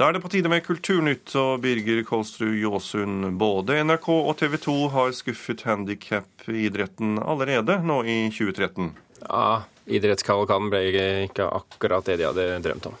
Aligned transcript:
Da 0.00 0.06
er 0.08 0.14
det 0.16 0.22
på 0.24 0.30
tide 0.32 0.48
med 0.48 0.62
Kulturnytt, 0.64 1.28
og 1.36 1.58
Birger 1.60 1.98
Kolsrud 2.08 2.54
Jåsund. 2.56 3.26
Både 3.36 3.82
NRK 3.84 4.06
og 4.08 4.30
TV 4.40 4.54
2 4.64 4.76
har 4.94 5.10
skuffet 5.12 5.60
handikap-idretten 5.68 7.18
allerede 7.20 7.76
nå 7.84 7.98
i 8.08 8.14
2013. 8.32 8.94
Ja, 9.26 9.66
idrettskavalkaden 9.84 10.70
ble 10.72 10.80
ikke 11.26 11.50
akkurat 11.52 12.08
det 12.08 12.16
de 12.16 12.26
hadde 12.30 12.46
drømt 12.64 12.88
om. 12.88 12.96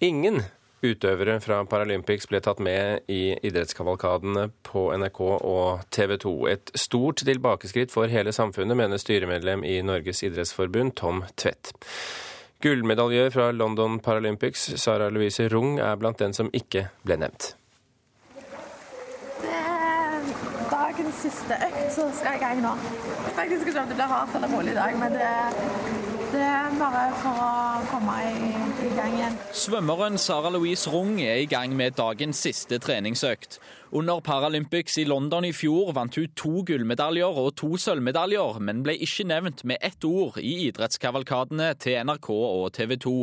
Ingen 0.00 0.40
utøvere 0.80 1.36
fra 1.44 1.60
Paralympics 1.68 2.30
ble 2.32 2.40
tatt 2.48 2.64
med 2.64 3.04
i 3.12 3.36
idrettskavalkadene 3.50 4.46
på 4.70 4.86
NRK 5.04 5.20
og 5.28 5.84
TV 5.92 6.16
2. 6.24 6.34
Et 6.54 6.74
stort 6.80 7.20
tilbakeskritt 7.28 7.92
for 7.92 8.08
hele 8.08 8.32
samfunnet, 8.32 8.80
mener 8.80 9.04
styremedlem 9.04 9.68
i 9.68 9.82
Norges 9.84 10.24
idrettsforbund, 10.24 10.96
Tom 10.96 11.26
Tvedt. 11.36 11.76
Gullmedaljør 12.60 13.30
fra 13.32 13.46
London 13.56 13.96
Paralympics, 14.04 14.66
Sara 14.76 15.08
Louise 15.08 15.48
Rung, 15.48 15.78
er 15.80 15.96
blant 15.96 16.18
den 16.20 16.34
som 16.36 16.50
ikke 16.52 16.90
ble 17.08 17.16
nevnt. 17.22 17.54
Dagens 20.68 21.22
siste 21.22 21.56
økt, 21.56 21.86
så 21.94 22.10
skal 22.18 22.36
jeg 22.36 22.40
i 22.40 22.44
gang 22.44 22.60
nå. 22.60 22.74
Faktisk 23.38 23.70
ikke 23.70 23.80
om 23.80 23.88
det 23.88 23.96
blir 23.96 24.12
hardt 24.12 24.36
eller 24.36 24.52
rolig 24.52 24.74
i 24.74 24.76
dag, 24.76 24.98
men 25.00 25.16
det, 25.16 25.30
det 26.32 26.42
er 26.44 26.74
bare 26.78 27.04
for 27.20 27.40
å 27.42 27.50
komme 27.90 28.14
i, 28.28 28.50
i 28.86 28.90
gang 28.94 29.14
igjen. 29.16 29.38
Svømmeren 29.56 30.18
Sara 30.20 30.52
Louise 30.54 30.90
Rung 30.92 31.16
er 31.22 31.40
i 31.42 31.48
gang 31.50 31.74
med 31.76 31.96
dagens 31.98 32.42
siste 32.44 32.78
treningsøkt. 32.82 33.58
Under 33.96 34.20
Paralympics 34.22 35.00
i 35.02 35.06
London 35.08 35.48
i 35.48 35.52
fjor 35.56 35.90
vant 35.96 36.14
hun 36.18 36.30
to 36.38 36.62
gullmedaljer 36.68 37.40
og 37.42 37.56
to 37.58 37.72
sølvmedaljer, 37.80 38.60
men 38.62 38.84
ble 38.86 38.94
ikke 39.02 39.26
nevnt 39.26 39.64
med 39.66 39.82
ett 39.82 40.06
ord 40.06 40.38
i 40.38 40.54
idrettskavalkadene 40.68 41.72
til 41.82 41.98
NRK 42.06 42.30
og 42.36 42.70
TV 42.78 42.94
2. 43.02 43.16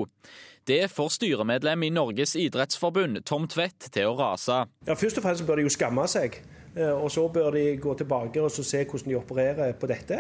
Det 0.68 0.84
får 0.92 1.14
styremedlem 1.16 1.88
i 1.88 1.94
Norges 1.96 2.36
idrettsforbund, 2.36 3.22
Tom 3.24 3.48
Tvedt, 3.48 3.88
til 3.96 4.10
å 4.12 4.18
rase. 4.20 4.66
Ja, 4.88 5.00
Først 5.00 5.22
og 5.22 5.24
fremst 5.24 5.48
bør 5.48 5.62
de 5.62 5.70
jo 5.70 5.72
skamme 5.72 6.04
seg. 6.12 6.42
Eh, 6.78 6.94
og 7.04 7.12
så 7.12 7.28
bør 7.34 7.52
de 7.56 7.66
gå 7.82 7.94
tilbake 7.98 8.42
og 8.42 8.52
se 8.52 8.84
hvordan 8.86 9.10
de 9.10 9.18
opererer 9.18 9.74
på 9.80 9.90
dette. 9.90 10.20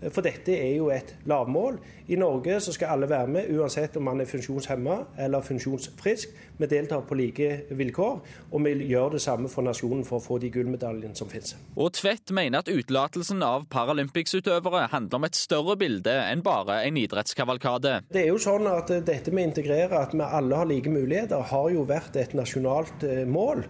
Eh, 0.00 0.10
for 0.12 0.22
dette 0.26 0.54
er 0.54 0.76
jo 0.76 0.90
et 0.94 1.16
lavmål. 1.26 1.78
I 2.08 2.18
Norge 2.20 2.60
så 2.62 2.72
skal 2.72 2.94
alle 2.94 3.08
være 3.10 3.26
med, 3.26 3.50
uansett 3.50 3.96
om 3.98 4.06
man 4.06 4.22
er 4.22 4.30
funksjonshemma 4.30 4.98
eller 5.24 5.42
funksjonsfrisk. 5.42 6.34
Vi 6.56 6.66
deltar 6.70 7.02
på 7.08 7.16
like 7.18 7.48
vilkår, 7.74 8.20
og 8.52 8.64
vi 8.64 8.74
gjør 8.86 9.16
det 9.16 9.22
samme 9.24 9.50
for 9.50 9.66
nasjonen 9.66 10.04
for 10.06 10.20
å 10.20 10.24
få 10.24 10.38
de 10.38 10.50
gullmedaljene 10.54 11.18
som 11.18 11.28
finnes. 11.28 11.56
Og 11.74 11.92
Tvedt 11.96 12.30
mener 12.36 12.62
at 12.62 12.70
utelatelsen 12.70 13.42
av 13.42 13.66
Paralympics-utøvere 13.72 14.86
handler 14.92 15.18
om 15.18 15.26
et 15.26 15.36
større 15.36 15.76
bilde 15.80 16.14
enn 16.14 16.44
bare 16.46 16.82
en 16.86 17.00
idrettskavalkade. 17.00 17.96
Det 18.12 18.22
er 18.22 18.30
jo 18.30 18.38
sånn 18.40 18.70
at 18.70 18.94
eh, 18.94 19.02
dette 19.02 19.34
med 19.34 19.48
å 19.48 19.50
integrere, 19.50 20.04
at 20.06 20.14
vi 20.14 20.22
alle 20.22 20.62
har 20.62 20.70
like 20.70 20.92
muligheter, 20.92 21.42
har 21.50 21.68
jo 21.74 21.82
vært 21.88 22.16
et 22.20 22.36
nasjonalt 22.38 23.02
mål. 23.26 23.64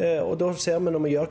Og 0.00 0.32
da 0.38 0.50
ser 0.58 0.78
vi 0.82 0.92
når 0.92 1.02
vi 1.04 1.12
gjør 1.12 1.28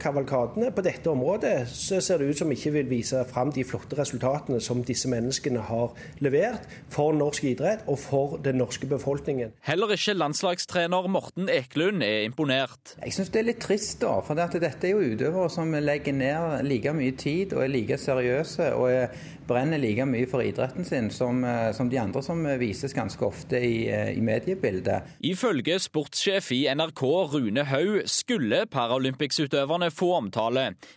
kavalkadene 0.49 0.73
på 0.75 0.83
dette 0.83 1.09
området, 1.09 1.67
så 1.69 1.99
ser 2.01 2.19
det 2.19 2.29
ut 2.29 2.37
som 2.37 2.49
vi 2.49 2.55
ikke 2.55 2.71
vil 2.73 2.89
vise 2.89 3.23
fram 3.29 3.51
de 3.51 3.63
flotte 3.63 3.97
resultatene 3.97 4.59
som 4.61 4.83
disse 4.83 5.09
menneskene 5.09 5.59
har 5.59 5.93
levert 6.19 6.65
for 6.89 7.13
norsk 7.13 7.43
idrett 7.43 7.85
og 7.87 7.99
for 7.99 8.37
den 8.43 8.57
norske 8.57 8.87
befolkningen. 8.87 9.53
Heller 9.61 9.93
ikke 9.93 10.13
landslagstrener 10.13 11.07
Morten 11.07 11.49
Eklund 11.49 12.03
er 12.03 12.25
imponert. 12.25 12.95
Jeg 13.03 13.13
syns 13.13 13.29
det 13.29 13.41
er 13.41 13.49
litt 13.51 13.61
trist, 13.61 13.99
da. 14.01 14.19
For 14.25 14.35
dette 14.35 14.87
er 14.87 14.95
jo 14.95 15.13
utøvere 15.13 15.49
som 15.49 15.73
legger 15.73 16.13
ned 16.13 16.65
like 16.65 16.93
mye 16.93 17.15
tid 17.17 17.53
og 17.53 17.63
er 17.63 17.73
like 17.73 17.97
seriøse. 17.97 18.73
og 18.73 18.89
er 18.91 19.09
brenner 19.49 19.81
like 19.81 20.05
mye 20.05 20.27
for 20.29 20.43
idretten 20.45 20.85
sin 20.85 21.09
som, 21.13 21.41
som 21.73 21.89
de 21.89 21.99
andre 21.99 22.21
som 22.25 22.43
vises 22.61 22.93
ganske 22.93 23.25
ofte 23.25 23.57
i, 23.57 23.87
i, 23.89 24.21
mediebildet. 24.21 25.15
Ifølge 25.25 25.79
sportssjef 25.81 26.51
i 26.53 26.61
NRK 26.69 27.03
Rune 27.33 27.65
Haug 27.71 28.03
skulle 28.09 28.65
Paralympics-utøverne 28.69 29.89
få 29.93 30.11
omtale, 30.19 30.38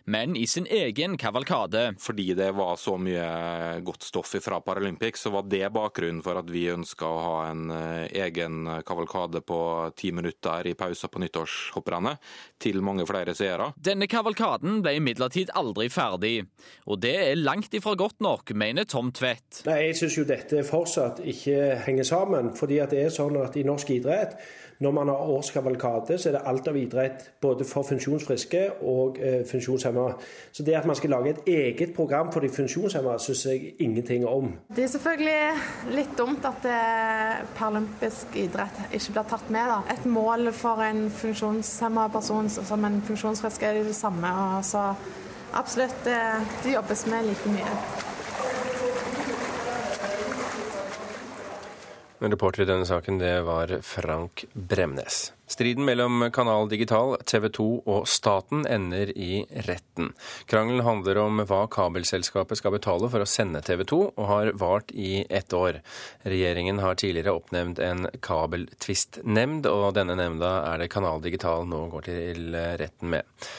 men 0.05 0.37
i 0.37 0.47
sin 0.47 0.67
egen 0.71 1.17
kavalkade. 1.19 1.95
Fordi 2.01 2.35
det 2.39 2.51
var 2.57 2.77
så 2.81 2.97
mye 3.01 3.81
godt 3.85 4.07
stoff 4.07 4.35
fra 4.43 4.61
Paralympics, 4.65 5.27
så 5.27 5.33
var 5.35 5.49
det 5.51 5.67
bakgrunnen 5.75 6.23
for 6.25 6.39
at 6.41 6.49
vi 6.51 6.69
ønska 6.73 7.09
å 7.09 7.23
ha 7.27 7.37
en 7.51 7.67
egen 8.09 8.71
kavalkade 8.87 9.43
på 9.45 9.59
ti 9.99 10.13
minutter 10.15 10.71
i 10.71 10.75
pausa 10.79 11.11
på 11.13 11.21
nyttårshopperne, 11.23 12.17
til 12.63 12.81
mange 12.85 13.07
flere 13.09 13.35
seere. 13.37 13.73
Denne 13.77 14.09
kavalkaden 14.11 14.81
ble 14.85 14.97
imidlertid 15.01 15.53
aldri 15.59 15.89
ferdig, 15.93 16.47
og 16.87 17.03
det 17.03 17.15
er 17.27 17.41
langt 17.41 17.75
ifra 17.75 17.97
godt 17.99 18.23
nok 18.25 18.55
mener 18.57 18.89
Tom 18.89 19.13
Tvedt. 19.13 19.65
Nei, 19.67 19.79
Jeg 19.89 19.99
syns 20.01 20.19
jo 20.19 20.25
dette 20.29 20.65
fortsatt 20.65 21.23
ikke 21.25 21.79
henger 21.87 22.05
sammen. 22.05 22.53
fordi 22.57 22.79
at 22.81 22.91
det 22.91 23.05
er 23.07 23.11
sånn 23.11 23.37
at 23.43 23.57
i 23.57 23.65
norsk 23.67 23.91
idrett, 23.91 24.37
når 24.83 24.93
man 24.93 25.11
har 25.13 25.31
årskavalkade, 25.31 26.17
så 26.19 26.29
er 26.29 26.37
det 26.37 26.47
alt 26.51 26.69
av 26.69 26.77
idrett 26.77 27.29
både 27.43 27.65
for 27.69 27.87
funksjonsfriske 27.87 28.63
og 28.83 29.21
eh, 29.22 29.22
funksjonshemmede. 29.51 30.15
Så 30.53 30.63
det 30.63 30.75
at 30.79 30.87
man 30.87 30.97
skal 30.97 31.11
lage 31.11 31.31
et 31.31 31.43
eget 31.47 31.95
program 31.97 32.33
for 32.33 32.41
de 32.41 32.49
funksjonshemmede, 32.49 33.19
syns 33.19 33.47
jeg 33.47 33.75
ingenting 33.79 34.27
om. 34.27 34.53
Det 34.77 34.85
er 34.85 34.93
selvfølgelig 34.95 35.95
litt 35.97 36.15
dumt 36.19 36.45
at 36.49 36.69
eh, 36.69 37.43
paralympisk 37.57 38.37
idrett 38.37 38.83
ikke 38.93 39.17
blir 39.17 39.29
tatt 39.35 39.51
med. 39.51 39.73
Da. 39.73 39.97
Et 39.97 40.07
mål 40.07 40.53
for 40.57 40.85
en 40.85 41.09
funksjonshemmet 41.11 42.13
person 42.13 42.49
som 42.53 42.85
en 42.85 43.03
funksjonsfrisk 43.07 43.63
er 43.63 43.83
det 43.83 43.97
samme. 43.97 44.33
Så 44.63 44.95
absolutt, 45.53 46.05
det, 46.05 46.19
det 46.65 46.75
jobbes 46.75 47.07
med 47.07 47.31
like 47.31 47.53
mye. 47.59 48.12
Reporter 52.31 52.63
i 52.63 52.67
denne 52.69 52.87
saken 52.87 53.19
det 53.19 53.41
var 53.43 53.73
Frank 53.83 54.45
Bremnes. 54.53 55.33
Striden 55.51 55.85
mellom 55.85 56.31
Kanal 56.33 56.69
Digital, 56.71 57.17
TV 57.27 57.49
2 57.49 57.65
og 57.83 58.07
staten 58.09 58.63
ender 58.71 59.11
i 59.19 59.43
retten. 59.67 60.13
Krangelen 60.47 60.85
handler 60.87 61.19
om 61.25 61.43
hva 61.49 61.65
kabelselskapet 61.73 62.61
skal 62.61 62.77
betale 62.77 63.11
for 63.13 63.25
å 63.25 63.29
sende 63.29 63.61
TV 63.67 63.83
2, 63.91 63.99
og 64.15 64.31
har 64.31 64.53
vart 64.61 64.95
i 64.95 65.25
ett 65.29 65.53
år. 65.53 65.81
Regjeringen 66.23 66.79
har 66.81 66.97
tidligere 67.01 67.35
oppnevnt 67.37 67.83
en 67.83 68.07
kabeltvistnemnd, 68.25 69.67
og 69.67 69.91
denne 69.99 70.17
nemnda 70.17 70.55
er 70.71 70.81
det 70.81 70.93
Kanal 70.95 71.21
Digital 71.27 71.67
nå 71.69 71.83
går 71.93 72.09
til 72.09 72.57
retten 72.81 73.13
med. 73.17 73.51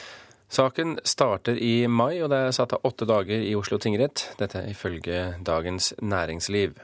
Saken 0.54 0.96
starter 1.04 1.58
i 1.58 1.84
mai, 1.90 2.16
og 2.22 2.32
det 2.32 2.40
er 2.46 2.56
satt 2.56 2.74
av 2.74 2.88
åtte 2.88 3.06
dager 3.10 3.44
i 3.44 3.54
Oslo 3.58 3.78
tingrett. 3.82 4.28
Dette 4.40 4.64
ifølge 4.70 5.34
Dagens 5.42 5.92
Næringsliv. 6.02 6.74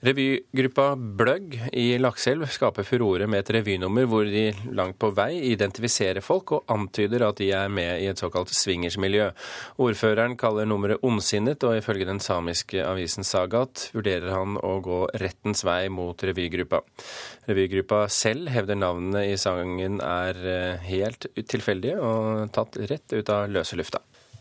Revygruppa 0.00 0.94
Bløgg 0.96 1.58
i 1.76 1.98
Lakselv 2.00 2.46
skaper 2.48 2.86
furore 2.88 3.26
med 3.28 3.42
et 3.42 3.50
revynummer 3.58 4.06
hvor 4.08 4.24
de 4.24 4.46
langt 4.72 4.96
på 5.02 5.10
vei 5.12 5.34
identifiserer 5.50 6.24
folk 6.24 6.54
og 6.56 6.72
antyder 6.72 7.26
at 7.26 7.36
de 7.42 7.50
er 7.52 7.68
med 7.68 8.00
i 8.00 8.06
et 8.08 8.22
såkalt 8.22 8.48
swingersmiljø. 8.56 9.28
Ordføreren 9.84 10.38
kaller 10.40 10.64
nummeret 10.64 11.04
ondsinnet, 11.04 11.60
og 11.68 11.76
ifølge 11.76 12.08
den 12.08 12.22
samiske 12.24 12.80
avisen 12.80 13.28
Sagat 13.28 13.90
vurderer 13.92 14.32
han 14.32 14.56
å 14.56 14.78
gå 14.80 15.02
rettens 15.20 15.66
vei 15.68 15.90
mot 15.92 16.24
revygruppa. 16.24 16.80
Revygruppa 17.50 18.06
selv 18.08 18.48
hevder 18.54 18.80
navnene 18.80 19.26
i 19.28 19.36
sangen 19.40 20.00
er 20.00 20.40
eh, 20.40 20.88
helt 20.88 21.28
tilfeldige 21.44 22.00
og 22.00 22.48
tatt 22.56 22.80
rett 22.88 23.20
ut 23.20 23.36
av 23.36 23.52
løse 23.52 23.76
lufta. 23.76 24.00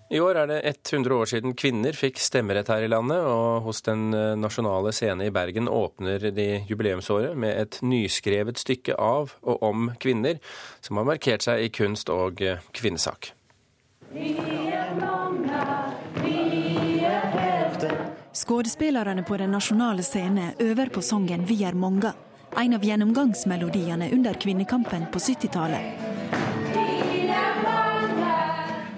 I 0.10 0.20
år 0.20 0.40
er 0.42 0.48
det 0.50 0.60
100 0.66 1.14
år 1.14 1.28
siden 1.30 1.54
kvinner 1.54 1.94
fikk 1.94 2.18
stemmerett 2.18 2.72
her 2.74 2.82
i 2.82 2.90
landet, 2.90 3.22
og 3.22 3.62
hos 3.68 3.84
Den 3.86 4.10
eh, 4.18 4.34
nasjonale 4.42 4.90
scene 4.96 5.28
i 5.30 5.34
Bergen 5.34 5.70
åpner 5.70 6.32
de 6.34 6.48
jubileumsåret 6.66 7.38
med 7.38 7.54
et 7.54 7.78
nyskrevet 7.86 8.58
stykke 8.58 8.98
av 8.98 9.36
og 9.46 9.62
om 9.62 9.92
kvinner, 10.02 10.42
som 10.82 10.98
har 10.98 11.06
markert 11.12 11.46
seg 11.46 11.62
i 11.62 11.70
kunst 11.70 12.10
og 12.10 12.42
eh, 12.42 12.58
kvinnesak. 12.74 13.36
Vi 14.10 14.34
er 14.74 14.98
er. 17.38 17.94
Skuespillerne 18.34 19.24
på 19.24 19.38
Den 19.38 19.52
nasjonale 19.54 20.04
scene 20.04 20.54
øver 20.60 20.90
på 20.90 21.02
sangen 21.02 21.46
'Vi 21.46 21.64
er 21.64 21.74
mange', 21.74 22.14
en 22.58 22.74
av 22.74 22.82
gjennomgangsmelodiene 22.82 24.10
under 24.14 24.34
kvinnekampen 24.34 25.06
på 25.12 25.20
70-tallet. 25.20 26.19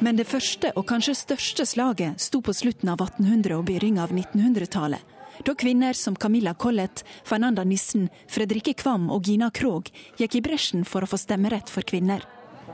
Men 0.01 0.17
det 0.17 0.25
første 0.25 0.71
og 0.73 0.87
kanskje 0.89 1.13
største 1.13 1.65
slaget 1.69 2.21
sto 2.23 2.39
på 2.41 2.53
slutten 2.57 2.89
av 2.89 3.03
1800- 3.03 3.53
og 3.59 3.67
begynnelsen 3.67 3.99
av 4.01 4.09
1900-tallet. 4.09 5.09
Da 5.45 5.53
kvinner 5.57 5.93
som 5.97 6.15
Camilla 6.17 6.53
Collett, 6.53 7.03
Fernanda 7.23 7.63
Nissen, 7.63 8.07
Fredrikke 8.29 8.73
Kvam 8.77 9.09
og 9.13 9.29
Gina 9.29 9.51
Krog 9.53 9.89
gikk 10.17 10.37
i 10.37 10.41
bresjen 10.41 10.85
for 10.89 11.05
å 11.05 11.09
få 11.09 11.19
stemmerett 11.21 11.69
for 11.69 11.85
kvinner. 11.85 12.25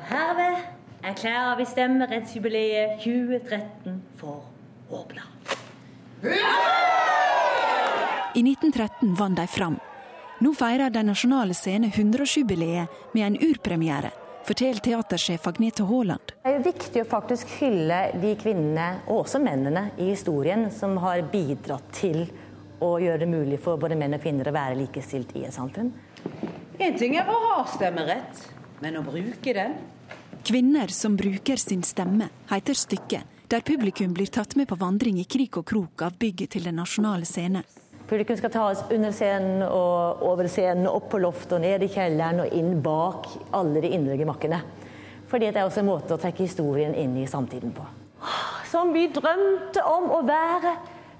Herved 0.08 0.64
erklærer 1.04 1.60
vi 1.60 1.66
stemmerettsjubileet 1.68 3.04
2013 3.04 4.00
for 4.20 4.48
åpna. 4.92 5.28
I 8.36 8.44
1913 8.44 9.16
vant 9.20 9.40
de 9.40 9.48
fram. 9.52 9.76
Nå 10.40 10.54
feirer 10.56 10.94
Den 10.96 11.12
nasjonale 11.12 11.56
scene 11.58 11.92
100-årsjubileet 11.92 13.12
med 13.16 13.28
en 13.28 13.38
urpremiere 13.50 14.14
forteller 14.48 14.80
teatersjef 14.80 15.48
Agnete 15.48 15.84
Haaland. 15.84 16.32
Det 16.44 16.50
er 16.50 16.58
jo 16.58 16.66
viktig 16.70 17.04
å 17.04 17.08
faktisk 17.10 17.50
hylle 17.60 18.00
de 18.22 18.34
kvinnene, 18.40 18.88
og 19.08 19.26
også 19.26 19.42
mennene, 19.44 19.90
i 20.00 20.12
historien 20.14 20.70
som 20.72 20.96
har 21.04 21.26
bidratt 21.32 21.90
til 21.98 22.24
å 22.84 22.94
gjøre 23.02 23.26
det 23.26 23.30
mulig 23.32 23.60
for 23.64 23.80
både 23.82 23.98
menn 24.00 24.16
og 24.16 24.24
kvinner 24.24 24.48
å 24.48 24.56
være 24.56 24.78
likestilt 24.80 25.34
i 25.36 25.44
et 25.50 25.56
samfunn. 25.56 25.92
En 26.80 26.98
ting 26.98 27.18
er 27.18 27.28
å 27.28 27.38
ha 27.44 27.62
stemmerett, 27.74 28.44
men 28.84 29.00
å 29.00 29.06
bruke 29.06 29.54
den 29.54 29.78
'Kvinner 30.48 30.88
som 30.88 31.18
bruker 31.18 31.58
sin 31.58 31.82
stemme' 31.82 32.30
heter 32.50 32.74
stykket, 32.74 33.24
der 33.50 33.62
publikum 33.62 34.14
blir 34.14 34.28
tatt 34.28 34.56
med 34.56 34.68
på 34.68 34.78
vandring 34.80 35.20
i 35.20 35.26
krik 35.26 35.58
og 35.58 35.66
krok 35.66 36.02
av 36.02 36.14
bygget 36.18 36.50
til 36.50 36.64
Den 36.64 36.76
nasjonale 36.76 37.26
scene. 37.26 37.64
Publikum 38.07 38.38
skal 38.39 38.51
tas 38.54 38.83
under 38.88 39.12
scenen 39.12 39.65
og 39.68 40.21
over 40.24 40.48
scenen, 40.48 40.88
opp 40.88 41.09
på 41.12 41.19
loftet 41.19 41.57
og 41.57 41.63
ned 41.65 41.83
i 41.83 41.89
kjelleren 41.92 42.45
og 42.45 42.54
inn 42.56 42.77
bak 42.83 43.27
alle 43.57 43.81
de 43.83 43.92
indre 43.98 44.15
gemakkene. 44.19 44.62
Fordi 45.27 45.50
det 45.51 45.59
er 45.59 45.68
også 45.68 45.83
en 45.83 45.89
måte 45.89 46.15
å 46.15 46.21
trekke 46.21 46.45
historien 46.45 46.95
inn 46.95 47.18
i 47.19 47.27
samtiden 47.27 47.74
på. 47.75 47.83
Som 48.71 48.94
vi 48.95 49.09
drømte 49.12 49.83
om 49.92 50.07
å 50.15 50.21
være 50.27 50.71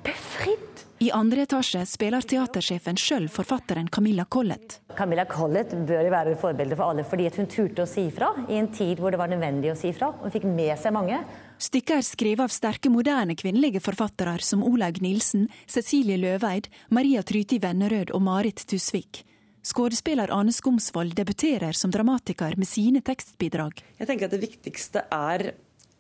befridd. 0.08 0.86
I 1.04 1.12
andre 1.14 1.44
etasje 1.44 1.84
spiller 1.86 2.24
teatersjefen 2.26 2.98
sjøl 2.98 3.28
forfatteren 3.30 3.92
Camilla 3.92 4.24
Collett. 4.26 4.80
Camilla 4.98 5.28
Collett 5.30 5.76
bør 5.86 6.08
være 6.10 6.34
et 6.34 6.42
forbilde 6.42 6.80
for 6.80 6.90
alle, 6.90 7.04
fordi 7.06 7.28
hun 7.36 7.52
turte 7.52 7.84
å 7.84 7.90
si 7.90 8.08
fra 8.16 8.32
i 8.48 8.58
en 8.58 8.72
tid 8.74 9.04
hvor 9.04 9.12
det 9.14 9.20
var 9.20 9.30
nødvendig 9.30 9.74
å 9.74 9.78
si 9.78 9.92
fra. 9.94 10.14
Hun 10.24 10.34
fikk 10.34 10.48
med 10.48 10.74
seg 10.80 10.96
mange. 10.96 11.20
Stykket 11.58 11.96
er 11.96 12.04
skrevet 12.06 12.44
av 12.46 12.52
sterke, 12.54 12.90
moderne 12.94 13.34
kvinnelige 13.38 13.82
forfattere 13.82 14.36
som 14.46 14.62
Olaug 14.62 15.00
Nilsen, 15.02 15.48
Cecilie 15.66 16.20
Løveid, 16.22 16.68
Maria 16.94 17.24
Tryti 17.26 17.58
Vennerød 17.64 18.12
og 18.14 18.22
Marit 18.22 18.62
Tusvik. 18.70 19.24
Skuespiller 19.66 20.30
Ane 20.32 20.54
Skomsvold 20.54 21.16
debuterer 21.18 21.74
som 21.74 21.90
dramatiker 21.92 22.54
med 22.62 22.70
sine 22.70 23.02
tekstbidrag. 23.02 23.82
Jeg 23.98 24.08
tenker 24.08 24.30
at 24.30 24.36
Det 24.36 24.44
viktigste 24.44 25.04
er 25.10 25.50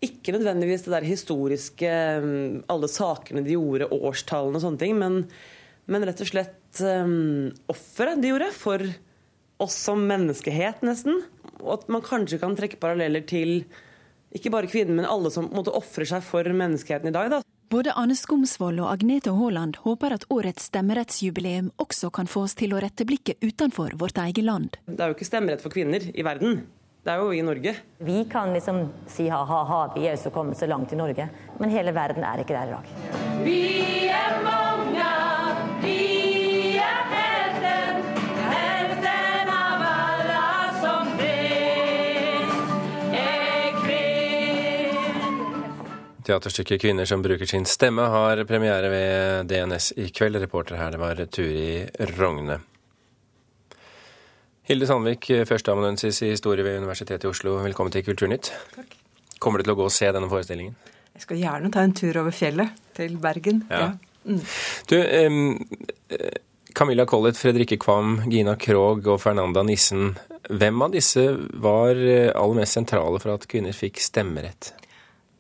ikke 0.05 0.35
nødvendigvis 0.35 0.85
det 0.85 0.93
der 0.93 1.09
historiske, 1.09 1.89
mm, 2.21 2.69
alle 2.69 2.91
sakene 2.93 3.41
de 3.41 3.57
gjorde, 3.57 3.89
årstallene 3.89 4.61
og 4.61 4.63
sånne 4.63 4.81
ting, 4.83 4.93
men, 5.01 5.23
men 5.89 6.05
rett 6.05 6.21
og 6.21 6.29
slett 6.29 6.83
um, 6.85 7.49
offeret 7.73 8.21
de 8.21 8.29
gjorde 8.29 8.51
for 8.53 8.85
oss 9.57 9.81
som 9.89 10.05
menneskehet, 10.05 10.85
nesten. 10.85 11.23
Og 11.65 11.79
at 11.79 11.89
man 11.89 12.05
kanskje 12.05 12.37
kan 12.45 12.53
trekke 12.53 12.77
paralleller 12.77 13.25
til 13.25 13.63
ikke 14.37 14.53
bare 14.53 14.69
kvinner, 14.71 14.95
men 15.01 15.09
alle 15.09 15.31
som 15.33 15.49
måtte 15.53 15.73
ofre 15.75 16.07
seg 16.07 16.23
for 16.25 16.47
menneskeheten 16.47 17.11
i 17.11 17.15
dag. 17.15 17.29
Da. 17.35 17.41
Både 17.67 17.91
Anne 17.99 18.15
Skomsvold 18.15 18.79
og 18.79 18.93
Agnete 18.93 19.33
Haaland 19.35 19.81
håper 19.83 20.13
at 20.15 20.23
årets 20.31 20.69
stemmerettsjubileum 20.69 21.73
også 21.83 22.13
kan 22.15 22.29
få 22.31 22.45
oss 22.47 22.55
til 22.55 22.71
å 22.71 22.79
rette 22.79 23.03
blikket 23.03 23.43
utenfor 23.43 23.97
vårt 23.99 24.21
eget 24.23 24.45
land. 24.47 24.77
Det 24.87 25.01
er 25.03 25.11
jo 25.11 25.17
ikke 25.17 25.27
stemmerett 25.27 25.65
for 25.65 25.75
kvinner 25.75 26.05
i 26.13 26.23
verden. 26.23 26.61
Det 27.03 27.11
er 27.11 27.21
jo 27.23 27.35
i 27.35 27.43
Norge. 27.43 27.71
Vi 28.03 28.21
kan 28.31 28.53
liksom 28.55 28.81
si 29.11 29.27
ha-ha-ha, 29.31 29.81
vi 29.93 30.07
er 30.07 30.15
jo 30.15 30.23
så 30.25 30.31
kommet 30.35 30.59
så 30.59 30.67
langt 30.67 30.91
i 30.91 30.99
Norge. 30.99 31.27
Men 31.59 31.71
hele 31.71 31.91
verden 31.95 32.23
er 32.27 32.43
ikke 32.43 32.55
der 32.55 32.71
i 32.71 32.77
dag. 32.77 32.89
Vi 33.43 34.06
Teaterstykket 46.27 46.81
'Kvinner 46.81 47.05
som 47.05 47.21
bruker 47.21 47.45
sin 47.45 47.63
stemme' 47.63 48.09
har 48.11 48.43
premiere 48.43 48.89
ved 48.91 49.47
DNS 49.47 49.93
i 49.95 50.09
kveld. 50.09 50.35
Reporter 50.35 50.75
her, 50.75 50.91
det 50.91 50.99
var 50.99 51.15
Turi 51.25 51.87
Rogne. 52.17 52.59
Hilde 54.67 54.87
Sandvik, 54.87 55.29
førsteamanuensis 55.47 56.21
i 56.21 56.33
historie 56.33 56.63
ved 56.63 56.81
Universitetet 56.81 57.23
i 57.23 57.27
Oslo. 57.27 57.53
Velkommen 57.63 57.91
til 57.91 58.03
Kulturnytt. 58.03 58.51
Takk. 58.75 58.97
Kommer 59.39 59.61
du 59.61 59.63
til 59.63 59.71
å 59.71 59.77
gå 59.79 59.85
og 59.87 59.93
se 59.95 60.09
denne 60.11 60.27
forestillingen? 60.27 60.75
Jeg 61.15 61.23
skal 61.23 61.39
gjerne 61.39 61.71
ta 61.71 61.85
en 61.87 61.95
tur 61.95 62.19
over 62.19 62.35
fjellet 62.35 62.75
til 62.97 63.15
Bergen. 63.23 63.63
Ja. 63.69 63.79
Ja. 63.79 63.91
Mm. 64.27 64.41
Du, 64.89 64.97
eh, 64.99 66.31
Camilla 66.75 67.05
Collett, 67.05 67.37
Fredrikke 67.37 67.77
Kvam, 67.79 68.29
Gina 68.29 68.57
Krog 68.59 69.07
og 69.07 69.21
Fernanda 69.21 69.63
Nissen. 69.63 70.17
Hvem 70.49 70.81
av 70.83 70.91
disse 70.91 71.23
var 71.53 71.95
eh, 71.95 72.33
aller 72.35 72.59
mest 72.59 72.75
sentrale 72.75 73.21
for 73.23 73.33
at 73.33 73.47
kvinner 73.47 73.71
fikk 73.71 74.03
stemmerett? 74.03 74.73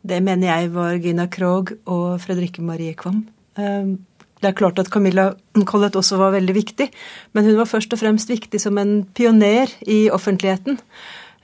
Det 0.01 0.19
mener 0.23 0.51
jeg 0.51 0.71
var 0.75 0.99
Gina 1.01 1.27
Krog 1.31 1.73
og 1.85 2.19
Fredrikke 2.23 2.63
Marie 2.65 2.95
Kvam. 2.97 3.23
Um, 3.57 3.97
det 4.41 4.51
er 4.51 4.57
klart 4.57 4.79
at 4.79 4.91
Camilla 4.93 5.31
Collett 5.65 5.97
også 5.97 6.19
var 6.19 6.35
veldig 6.35 6.53
viktig, 6.53 6.91
men 7.33 7.47
hun 7.47 7.57
var 7.57 7.69
først 7.69 7.95
og 7.95 8.01
fremst 8.03 8.29
viktig 8.29 8.61
som 8.61 8.77
en 8.77 8.99
pioner 9.17 9.71
i 9.89 10.07
offentligheten. 10.13 10.77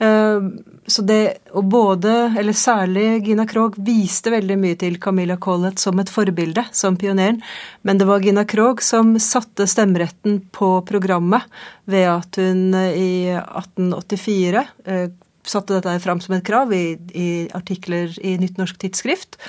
Um, 0.04 0.58
så 0.88 1.02
det, 1.06 1.38
og 1.56 1.66
både, 1.72 2.12
eller 2.40 2.54
særlig 2.58 3.24
Gina 3.26 3.46
Krog, 3.48 3.78
viste 3.78 4.34
veldig 4.34 4.58
mye 4.60 4.78
til 4.80 4.98
Camilla 5.02 5.38
Collett 5.42 5.80
som 5.80 6.00
et 6.02 6.12
forbilde, 6.12 6.66
som 6.76 6.98
pioneren. 7.00 7.40
Men 7.82 8.02
det 8.02 8.08
var 8.10 8.24
Gina 8.24 8.44
Krog 8.46 8.84
som 8.84 9.14
satte 9.22 9.68
stemmeretten 9.70 10.42
på 10.52 10.76
programmet 10.90 11.46
ved 11.90 12.10
at 12.12 12.42
hun 12.42 12.76
i 12.76 13.32
1884 13.38 14.66
eh, 14.86 15.08
satte 15.48 15.78
dette 15.78 16.00
fram 16.04 16.22
som 16.24 16.36
et 16.38 16.46
krav 16.48 16.74
i, 16.76 16.98
i 17.14 17.30
artikler 17.56 18.14
i 18.24 18.38
Nytt 18.42 18.60
norsk 18.62 18.80
tidsskrift. 18.82 19.40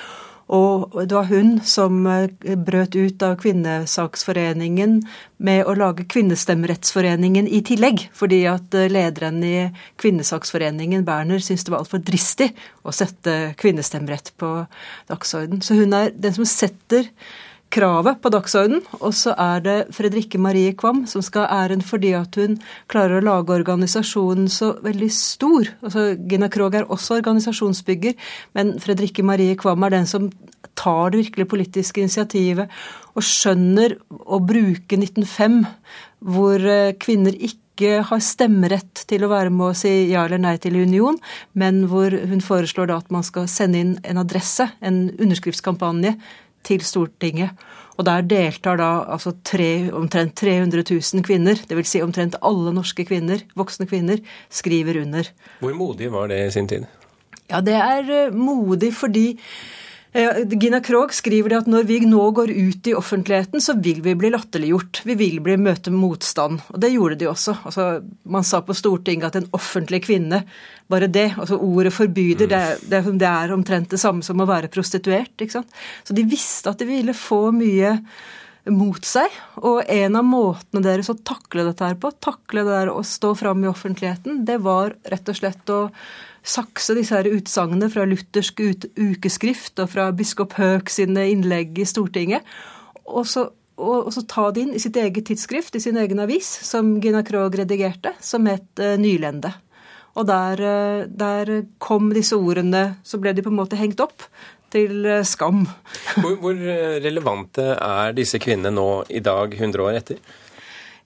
Og 0.52 0.92
det 1.08 1.16
var 1.16 1.30
hun 1.30 1.56
som 1.64 2.02
eh, 2.10 2.28
brøt 2.60 2.96
ut 2.96 3.22
av 3.24 3.38
Kvinnesaksforeningen 3.40 4.98
med 5.40 5.62
å 5.64 5.76
lage 5.78 6.04
Kvinnestemmerettsforeningen 6.12 7.48
i 7.48 7.62
tillegg. 7.64 8.04
Fordi 8.12 8.42
at 8.50 8.76
eh, 8.76 8.90
lederen 8.92 9.40
i 9.46 9.54
Kvinnesaksforeningen, 10.02 11.06
Berner, 11.06 11.40
syntes 11.40 11.64
det 11.64 11.72
var 11.72 11.80
altfor 11.80 12.04
dristig 12.04 12.50
å 12.84 12.92
sette 12.92 13.54
kvinnestemmerett 13.60 14.34
på 14.40 14.52
dagsorden. 15.08 15.64
Så 15.64 15.78
hun 15.80 15.96
er 15.96 16.12
den 16.12 16.36
som 16.36 16.48
setter 16.48 17.08
kravet 17.74 18.20
på 18.22 18.30
dagsorden. 18.32 18.82
Og 19.00 19.14
så 19.16 19.34
er 19.40 19.62
det 19.64 19.76
Fredrikke 19.96 20.38
Marie 20.42 20.74
Kvam 20.78 21.04
som 21.10 21.24
skal 21.24 21.48
ha 21.48 21.64
æren 21.64 21.82
fordi 21.84 22.14
at 22.16 22.38
hun 22.38 22.58
klarer 22.92 23.18
å 23.18 23.26
lage 23.26 23.56
organisasjonen 23.56 24.48
så 24.52 24.74
veldig 24.84 25.10
stor. 25.14 25.72
Altså, 25.82 26.12
Gina 26.30 26.50
Krog 26.52 26.78
er 26.78 26.88
også 26.88 27.18
organisasjonsbygger, 27.18 28.14
men 28.54 28.76
Fredrikke 28.82 29.26
Marie 29.26 29.58
Kvam 29.58 29.86
er 29.86 29.98
den 29.98 30.10
som 30.10 30.30
tar 30.78 31.12
det 31.12 31.24
virkelig 31.24 31.50
politiske 31.50 32.02
initiativet 32.02 32.72
og 33.14 33.26
skjønner 33.26 33.98
å 34.10 34.40
bruke 34.42 34.98
1905, 34.98 35.60
hvor 36.34 36.64
eh, 36.66 36.94
kvinner 36.98 37.36
ikke 37.36 38.00
har 38.06 38.20
stemmerett 38.22 39.02
til 39.10 39.24
å 39.26 39.30
være 39.32 39.50
med 39.54 39.72
å 39.72 39.76
si 39.78 39.90
ja 40.12 40.24
eller 40.26 40.38
nei 40.42 40.54
til 40.62 40.78
union, 40.78 41.18
men 41.58 41.84
hvor 41.90 42.14
hun 42.14 42.42
foreslår 42.42 42.90
da 42.90 43.00
at 43.02 43.10
man 43.14 43.26
skal 43.26 43.48
sende 43.50 43.80
inn 43.82 43.96
en 44.06 44.20
adresse, 44.22 44.68
en 44.78 45.08
underskriftskampanje, 45.18 46.14
til 46.64 46.84
Stortinget. 46.84 47.54
Og 47.94 48.06
der 48.08 48.24
deltar 48.26 48.78
da 48.80 48.90
altså 49.14 49.34
tre, 49.46 49.92
omtrent 49.94 50.34
300 50.40 50.82
000 50.90 51.22
kvinner, 51.26 51.60
dvs. 51.70 51.92
Si 51.94 52.02
omtrent 52.02 52.34
alle 52.42 52.72
norske 52.74 53.06
kvinner, 53.06 53.44
voksne 53.54 53.86
kvinner, 53.86 54.18
skriver 54.50 54.98
under. 55.04 55.30
Hvor 55.60 55.76
modig 55.78 56.10
var 56.12 56.32
det 56.32 56.40
i 56.48 56.50
sin 56.56 56.68
tid? 56.68 56.88
Ja, 57.50 57.60
det 57.60 57.76
er 57.76 58.10
eh, 58.10 58.34
modig 58.34 58.90
fordi 58.96 59.26
Gina 60.14 60.78
Krog 60.80 61.10
skriver 61.10 61.50
det 61.50 61.56
at 61.64 61.68
når 61.70 61.86
vi 61.88 61.96
nå 62.06 62.22
går 62.36 62.52
ut 62.54 62.86
i 62.86 62.92
offentligheten, 62.94 63.58
så 63.62 63.74
vil 63.82 63.98
vi 64.04 64.12
bli 64.14 64.28
latterliggjort. 64.30 65.00
Vi 65.08 65.16
vil 65.18 65.40
bli 65.42 65.56
møte 65.58 65.90
motstand. 65.90 66.60
Og 66.70 66.78
det 66.78 66.92
gjorde 66.92 67.18
de 67.18 67.26
også. 67.32 67.56
Altså, 67.66 67.86
man 68.22 68.46
sa 68.46 68.60
på 68.62 68.76
Stortinget 68.78 69.32
at 69.32 69.40
en 69.40 69.48
offentlig 69.58 70.04
kvinne, 70.06 70.44
bare 70.86 71.08
det, 71.10 71.32
altså 71.34 71.58
ordet 71.58 71.90
forbyder, 71.96 72.46
det, 72.46 72.62
det, 72.86 73.00
det 73.18 73.26
er 73.26 73.54
omtrent 73.56 73.90
det 73.90 73.98
samme 73.98 74.22
som 74.22 74.38
å 74.38 74.46
være 74.46 74.70
prostituert. 74.70 75.34
ikke 75.34 75.56
sant? 75.56 75.74
Så 76.06 76.14
de 76.14 76.26
visste 76.30 76.70
at 76.70 76.78
de 76.78 76.86
ville 76.92 77.16
få 77.18 77.48
mye 77.56 77.96
mot 78.70 79.04
seg. 79.04 79.34
Og 79.66 79.82
en 79.90 80.20
av 80.20 80.28
måtene 80.28 80.84
deres 80.84 81.10
å 81.10 81.16
takle 81.26 81.66
dette 81.66 81.90
her 81.90 81.98
på, 81.98 82.12
takle 82.22 82.62
det 82.62 82.70
der 82.70 82.92
å 82.94 83.02
stå 83.02 83.34
fram 83.42 83.66
i 83.66 83.72
offentligheten, 83.72 84.44
det 84.46 84.60
var 84.62 84.94
rett 85.10 85.34
og 85.34 85.40
slett 85.40 85.74
å 85.74 85.80
sakse 86.44 86.94
disse 86.96 87.16
her 87.16 87.28
utsagnene 87.32 87.88
fra 87.92 88.04
luthersk 88.08 88.60
ukeskrift 89.00 89.80
og 89.82 89.90
fra 89.94 90.10
biskop 90.16 90.56
Høek 90.58 90.92
sine 90.92 91.26
innlegg 91.32 91.78
i 91.80 91.86
Stortinget, 91.88 92.44
og 93.04 93.26
så, 93.28 93.48
og, 93.80 94.08
og 94.08 94.12
så, 94.14 94.24
ta 94.28 94.48
det 94.52 94.64
inn 94.64 94.74
i 94.76 94.82
sitt 94.82 94.96
eget 95.00 95.26
tidsskrift, 95.28 95.76
i 95.76 95.82
sin 95.82 95.98
egen 96.00 96.20
avis, 96.22 96.48
som 96.66 96.96
Gina 97.04 97.24
Krog 97.26 97.56
redigerte, 97.58 98.14
som 98.20 98.48
het 98.48 98.68
uh, 98.80 98.94
Nylende. 99.00 99.54
Og 100.14 100.28
der, 100.28 100.60
uh, 100.60 101.06
der, 101.08 101.54
kom 101.82 102.12
disse 102.14 102.38
ordene, 102.38 103.00
så 103.04 103.20
ble 103.20 103.34
de 103.34 103.44
på 103.44 103.52
en 103.52 103.58
måte 103.58 103.80
hengt 103.80 104.00
opp 104.04 104.28
til 104.72 105.04
uh, 105.08 105.24
skam. 105.26 105.64
Hvor, 106.16 106.38
hvor 106.40 106.64
relevante 107.04 107.72
er 107.74 108.16
disse 108.16 108.40
kvinnene 108.42 108.72
nå 108.74 108.88
i 109.12 109.24
dag, 109.24 109.56
100 109.56 109.84
år 109.84 110.00
etter? 110.00 110.22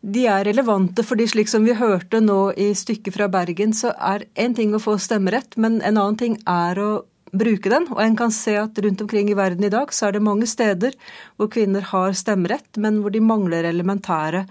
De 0.01 0.25
er 0.31 0.47
relevante, 0.47 1.03
fordi 1.03 1.27
slik 1.27 1.51
som 1.51 1.65
vi 1.67 1.75
hørte 1.75 2.21
nå 2.23 2.53
i 2.57 2.71
stykket 2.77 3.17
fra 3.17 3.27
Bergen, 3.33 3.75
så 3.75 3.91
er 3.99 4.29
én 4.39 4.55
ting 4.55 4.75
å 4.75 4.83
få 4.83 4.95
stemmerett, 5.03 5.57
men 5.59 5.81
en 5.83 5.99
annen 5.99 6.19
ting 6.19 6.37
er 6.47 6.79
å 6.79 6.91
bruke 7.35 7.71
den. 7.73 7.89
Og 7.93 8.03
en 8.03 8.17
kan 8.17 8.33
se 8.35 8.55
at 8.61 8.79
rundt 8.85 9.03
omkring 9.05 9.31
i 9.33 9.39
verden 9.39 9.67
i 9.67 9.73
dag 9.73 9.93
så 9.93 10.09
er 10.09 10.17
det 10.17 10.25
mange 10.25 10.47
steder 10.49 10.95
hvor 11.37 11.51
kvinner 11.53 11.85
har 11.91 12.15
stemmerett, 12.17 12.79
men 12.79 13.03
hvor 13.03 13.15
de 13.15 13.25
mangler 13.25 13.69
elementære 13.69 14.47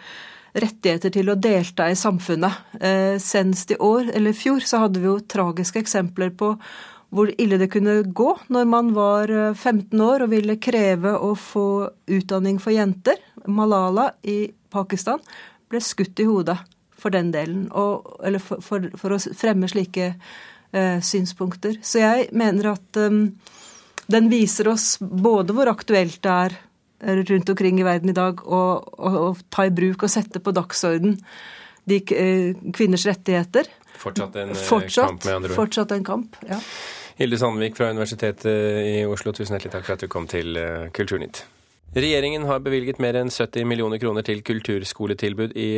rettigheter 0.58 1.14
til 1.14 1.32
å 1.32 1.40
delta 1.40 1.88
i 1.90 1.98
samfunnet. 1.98 2.62
Eh, 2.82 3.16
senest 3.22 3.72
i 3.72 3.80
år, 3.80 4.12
eller 4.14 4.34
i 4.34 4.38
fjor, 4.38 4.62
så 4.66 4.84
hadde 4.86 5.02
vi 5.02 5.10
jo 5.10 5.20
tragiske 5.22 5.82
eksempler 5.84 6.34
på 6.38 6.56
hvor 7.16 7.30
ille 7.40 7.56
det 7.56 7.70
kunne 7.72 8.02
gå 8.04 8.32
når 8.52 8.66
man 8.68 8.90
var 8.96 9.32
15 9.32 9.94
eh, 9.96 10.04
år 10.04 10.26
og 10.26 10.32
ville 10.34 10.58
kreve 10.60 11.14
å 11.16 11.34
få 11.40 11.68
utdanning 12.18 12.60
for 12.60 12.76
jenter. 12.76 13.22
Malala 13.48 14.10
i 14.28 14.42
Pakistan 14.74 15.24
ble 15.72 15.82
skutt 15.84 16.20
i 16.24 16.28
hodet 16.28 16.58
for 16.98 17.14
den 17.14 17.30
delen, 17.34 17.68
og, 17.78 18.18
eller 18.26 18.42
for, 18.42 18.64
for, 18.64 18.88
for, 18.98 19.14
å 19.14 19.36
fremme 19.38 19.70
slike 19.70 20.08
eh, 20.10 20.98
synspunkter. 21.04 21.78
Så 21.86 22.02
jeg 22.02 22.30
mener 22.38 22.72
at 22.74 23.00
um, 23.04 23.28
den 24.10 24.32
viser 24.32 24.72
oss 24.72 24.96
både 25.00 25.54
hvor 25.54 25.70
aktuelt 25.70 26.18
det 26.26 26.34
er 26.34 26.58
rundt 27.30 27.50
omkring 27.54 27.80
i 27.80 27.86
verden 27.86 28.10
i 28.10 28.18
dag 28.18 28.42
å, 28.42 28.62
å, 28.82 29.12
å 29.28 29.30
ta 29.54 29.68
i 29.68 29.74
bruk 29.74 30.08
og 30.08 30.10
sette 30.10 30.42
på 30.42 30.54
dagsorden 30.56 31.20
de 31.88 32.00
eh, 32.16 32.56
kvinners 32.74 33.06
rettigheter. 33.08 33.70
Fortsatt 33.98 34.36
en 34.36 34.56
eh, 34.56 34.64
fortsatt, 34.70 35.12
kamp, 35.12 35.26
med 35.26 35.36
andre 35.36 35.52
ord. 35.52 35.60
Fortsatt 35.62 35.94
en 35.96 36.08
kamp, 36.08 36.40
ja. 36.50 36.60
Hilde 37.18 37.38
Sandvik 37.42 37.78
fra 37.78 37.90
Universitetet 37.90 38.50
i 38.86 38.98
Oslo, 39.10 39.34
tusen 39.34 39.56
hjertelig 39.56 39.74
takk 39.74 39.88
for 39.88 39.98
at 39.98 40.04
du 40.04 40.10
kom 40.12 40.28
til 40.30 40.58
eh, 40.60 40.90
Kulturnytt. 40.94 41.46
Regjeringen 41.96 42.44
har 42.44 42.60
bevilget 42.60 43.00
mer 43.00 43.16
enn 43.16 43.30
70 43.32 43.64
millioner 43.66 44.00
kroner 44.02 44.26
til 44.28 44.42
kulturskoletilbud 44.46 45.54
i 45.56 45.70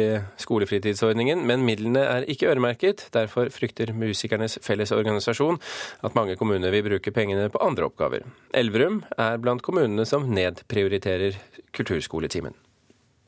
skolefritidsordningen, 0.42 1.44
men 1.46 1.62
midlene 1.68 2.02
er 2.02 2.26
ikke 2.26 2.50
øremerket. 2.50 3.06
Derfor 3.14 3.52
frykter 3.54 3.94
Musikernes 3.94 4.58
Fellesorganisasjon 4.66 5.60
at 6.04 6.18
mange 6.18 6.36
kommuner 6.40 6.74
vil 6.74 6.88
bruke 6.88 7.14
pengene 7.14 7.46
på 7.54 7.62
andre 7.62 7.86
oppgaver. 7.86 8.26
Elverum 8.58 9.04
er 9.22 9.38
blant 9.38 9.62
kommunene 9.62 10.08
som 10.10 10.26
nedprioriterer 10.34 11.38
kulturskoletimen. 11.78 12.58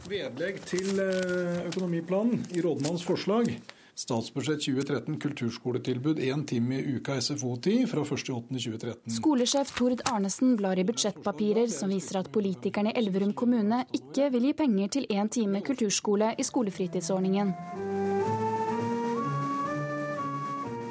Vedlegg 0.10 0.58
til 0.66 0.98
økonomiplanen 0.98 2.48
i 2.50 2.66
rådmannens 2.66 3.06
forslag 3.06 3.54
Statsbudsjett 4.02 4.64
2013 4.66 5.20
kulturskoletilbud 5.20 6.20
én 6.20 6.46
time 6.46 6.80
i 6.80 6.96
uka 6.96 7.22
SFO-tid 7.22 7.90
fra 7.90 8.02
1.8.2013. 8.02 8.96
Skolesjef 9.18 9.76
Tord 9.78 10.02
Arnesen 10.10 10.56
blar 10.58 10.80
i 10.80 10.86
budsjettpapirer 10.88 11.70
som 11.70 11.94
viser 11.94 12.18
at 12.24 12.32
politikerne 12.34 12.96
i 12.96 12.98
Elverum 12.98 13.36
kommune 13.38 13.84
ikke 13.94 14.32
vil 14.34 14.50
gi 14.50 14.56
penger 14.64 14.90
til 14.98 15.08
én 15.14 15.30
time 15.30 15.62
kulturskole 15.62 16.34
i 16.34 16.48
skolefritidsordningen. 16.50 17.54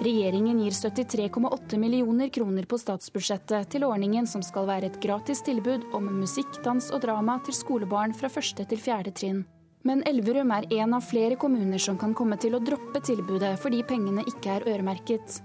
Regjeringen 0.00 0.62
gir 0.62 0.73
73,8 0.73 1.83
millioner 1.83 2.31
kroner 2.33 2.64
på 2.71 2.79
statsbudsjettet 2.79 3.75
til 3.75 3.90
ordningen 3.90 4.31
som 4.31 4.40
skal 4.47 4.71
være 4.71 4.88
et 4.88 5.02
gratis 5.02 5.43
tilbud 5.45 5.90
om 5.99 6.07
musikk, 6.23 6.62
dans 6.64 6.95
og 6.95 7.02
drama 7.02 7.40
til 7.45 7.59
skolebarn 7.59 8.14
fra 8.14 8.31
første 8.31 8.71
til 8.71 8.81
fjerde 8.81 9.12
trinn. 9.19 9.49
Men 9.89 10.03
Elverum 10.09 10.51
er 10.53 10.67
en 10.83 10.97
av 10.99 11.05
flere 11.09 11.39
kommuner 11.41 11.81
som 11.81 11.97
kan 11.99 12.13
komme 12.17 12.37
til 12.41 12.57
å 12.57 12.61
droppe 12.61 13.01
tilbudet 13.05 13.55
fordi 13.63 13.81
pengene 13.89 14.27
ikke 14.29 14.59
er 14.59 14.67
øremerket. 14.69 15.41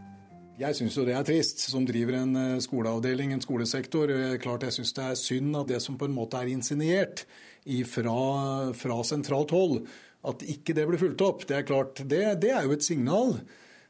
Jeg 0.55 0.75
syns 0.77 0.95
jo 0.95 1.03
det 1.03 1.15
er 1.17 1.25
trist, 1.27 1.65
som 1.67 1.83
driver 1.87 2.15
en 2.21 2.35
eh, 2.39 2.61
skoleavdeling, 2.63 3.33
en 3.35 3.43
skolesektor. 3.43 4.11
Eh, 4.11 4.37
klart 4.39 4.63
jeg 4.63 4.77
syns 4.77 4.93
det 4.95 5.03
er 5.03 5.19
synd 5.19 5.59
at 5.59 5.67
det 5.71 5.81
som 5.83 5.97
på 5.99 6.07
en 6.07 6.15
måte 6.15 6.39
er 6.39 6.51
insinuert 6.51 7.25
fra, 7.89 8.71
fra 8.77 8.97
sentralt 9.03 9.51
hold, 9.51 9.81
at 10.23 10.43
ikke 10.47 10.75
det 10.77 10.85
blir 10.87 11.01
fulgt 11.01 11.23
opp. 11.25 11.43
Det 11.47 11.59
er 11.59 11.67
klart, 11.67 11.99
det, 12.07 12.23
det 12.43 12.53
er 12.55 12.67
jo 12.67 12.75
et 12.75 12.87
signal 12.87 13.35